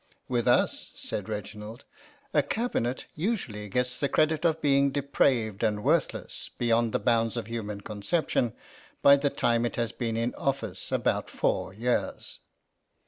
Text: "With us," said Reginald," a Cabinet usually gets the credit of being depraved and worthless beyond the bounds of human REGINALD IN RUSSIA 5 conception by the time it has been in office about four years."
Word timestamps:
"With 0.37 0.47
us," 0.47 0.89
said 0.95 1.29
Reginald," 1.29 1.85
a 2.33 2.41
Cabinet 2.41 3.05
usually 3.13 3.69
gets 3.69 3.99
the 3.99 4.09
credit 4.09 4.43
of 4.45 4.59
being 4.59 4.89
depraved 4.89 5.61
and 5.61 5.83
worthless 5.83 6.49
beyond 6.57 6.91
the 6.91 6.97
bounds 6.97 7.37
of 7.37 7.45
human 7.45 7.77
REGINALD 7.77 7.91
IN 7.91 7.97
RUSSIA 7.99 8.03
5 8.05 8.11
conception 8.23 8.53
by 9.03 9.15
the 9.17 9.29
time 9.29 9.63
it 9.63 9.75
has 9.75 9.91
been 9.91 10.17
in 10.17 10.33
office 10.33 10.91
about 10.91 11.29
four 11.29 11.71
years." 11.75 12.39